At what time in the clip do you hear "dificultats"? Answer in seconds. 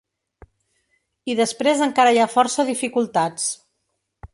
2.75-3.51